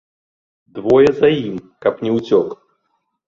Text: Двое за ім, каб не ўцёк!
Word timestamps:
Двое 0.77 1.11
за 1.19 1.29
ім, 1.43 1.55
каб 1.87 2.01
не 2.07 2.11
ўцёк! 2.17 2.47